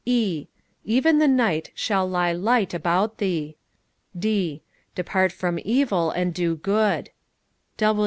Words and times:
"E 0.03 0.47
Even 0.83 1.19
the 1.19 1.27
night 1.27 1.69
shall 1.75 2.09
lie 2.09 2.31
light 2.31 2.73
about 2.73 3.19
thee. 3.19 3.55
D 4.17 4.63
Depart 4.95 5.31
from 5.31 5.59
evil 5.63 6.09
and 6.09 6.33
do 6.33 6.55
good. 6.55 7.11